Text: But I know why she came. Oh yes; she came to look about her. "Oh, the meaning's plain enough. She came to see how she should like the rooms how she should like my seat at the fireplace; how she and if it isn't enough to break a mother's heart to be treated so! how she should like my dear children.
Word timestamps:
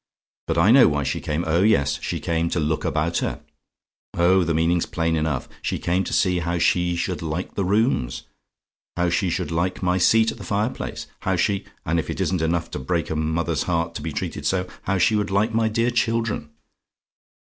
But 0.47 0.57
I 0.57 0.71
know 0.71 0.87
why 0.87 1.03
she 1.03 1.21
came. 1.21 1.43
Oh 1.45 1.61
yes; 1.61 1.99
she 2.01 2.19
came 2.19 2.49
to 2.49 2.59
look 2.59 2.83
about 2.83 3.19
her. 3.19 3.39
"Oh, 4.15 4.43
the 4.43 4.55
meaning's 4.55 4.87
plain 4.87 5.15
enough. 5.15 5.47
She 5.61 5.77
came 5.77 6.03
to 6.05 6.11
see 6.11 6.39
how 6.39 6.57
she 6.57 6.95
should 6.95 7.21
like 7.21 7.53
the 7.53 7.63
rooms 7.63 8.23
how 8.97 9.09
she 9.11 9.29
should 9.29 9.51
like 9.51 9.83
my 9.83 9.99
seat 9.99 10.31
at 10.31 10.39
the 10.39 10.43
fireplace; 10.43 11.05
how 11.19 11.35
she 11.35 11.65
and 11.85 11.99
if 11.99 12.09
it 12.09 12.19
isn't 12.19 12.41
enough 12.41 12.71
to 12.71 12.79
break 12.79 13.11
a 13.11 13.15
mother's 13.15 13.65
heart 13.69 13.93
to 13.93 14.01
be 14.01 14.11
treated 14.11 14.43
so! 14.47 14.67
how 14.85 14.97
she 14.97 15.13
should 15.15 15.29
like 15.29 15.53
my 15.53 15.67
dear 15.69 15.91
children. 15.91 16.49